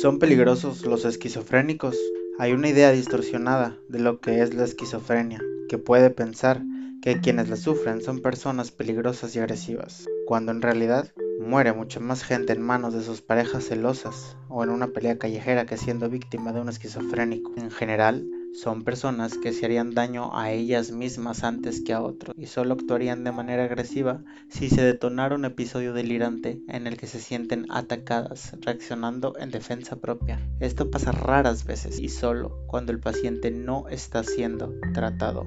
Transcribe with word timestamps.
¿Son 0.00 0.18
peligrosos 0.18 0.86
los 0.86 1.04
esquizofrénicos? 1.04 1.94
Hay 2.38 2.52
una 2.52 2.70
idea 2.70 2.90
distorsionada 2.90 3.76
de 3.86 3.98
lo 3.98 4.18
que 4.18 4.40
es 4.40 4.54
la 4.54 4.64
esquizofrenia, 4.64 5.42
que 5.68 5.76
puede 5.76 6.08
pensar 6.08 6.62
que 7.02 7.20
quienes 7.20 7.50
la 7.50 7.56
sufren 7.56 8.00
son 8.00 8.22
personas 8.22 8.70
peligrosas 8.70 9.36
y 9.36 9.40
agresivas, 9.40 10.06
cuando 10.26 10.52
en 10.52 10.62
realidad 10.62 11.12
muere 11.38 11.74
mucha 11.74 12.00
más 12.00 12.22
gente 12.22 12.54
en 12.54 12.62
manos 12.62 12.94
de 12.94 13.02
sus 13.02 13.20
parejas 13.20 13.64
celosas 13.64 14.38
o 14.48 14.64
en 14.64 14.70
una 14.70 14.86
pelea 14.86 15.18
callejera 15.18 15.66
que 15.66 15.76
siendo 15.76 16.08
víctima 16.08 16.54
de 16.54 16.62
un 16.62 16.70
esquizofrénico. 16.70 17.52
En 17.58 17.70
general, 17.70 18.26
son 18.52 18.82
personas 18.84 19.38
que 19.38 19.52
se 19.52 19.64
harían 19.64 19.94
daño 19.94 20.36
a 20.36 20.50
ellas 20.50 20.90
mismas 20.90 21.44
antes 21.44 21.80
que 21.80 21.92
a 21.92 22.02
otros 22.02 22.34
y 22.36 22.46
solo 22.46 22.74
actuarían 22.74 23.24
de 23.24 23.32
manera 23.32 23.64
agresiva 23.64 24.22
si 24.48 24.68
se 24.68 24.82
detonara 24.82 25.34
un 25.34 25.44
episodio 25.44 25.92
delirante 25.92 26.60
en 26.68 26.86
el 26.86 26.96
que 26.96 27.06
se 27.06 27.20
sienten 27.20 27.66
atacadas, 27.70 28.56
reaccionando 28.60 29.34
en 29.38 29.50
defensa 29.50 29.96
propia. 29.96 30.40
Esto 30.60 30.90
pasa 30.90 31.12
raras 31.12 31.64
veces 31.64 31.98
y 32.00 32.08
solo 32.08 32.64
cuando 32.66 32.92
el 32.92 33.00
paciente 33.00 33.50
no 33.50 33.88
está 33.88 34.22
siendo 34.22 34.74
tratado 34.92 35.46